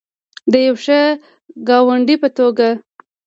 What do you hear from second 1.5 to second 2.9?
ګاونډي په توګه.